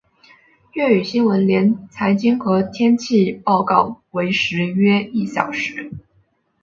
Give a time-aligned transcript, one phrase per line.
[0.73, 5.91] 粤语新闻连财经和天气报告为时约一小时。